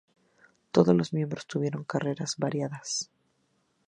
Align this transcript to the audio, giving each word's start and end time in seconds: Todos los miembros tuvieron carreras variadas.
Todos 0.71 0.95
los 0.95 1.13
miembros 1.13 1.45
tuvieron 1.45 1.83
carreras 1.83 2.37
variadas. 2.37 3.11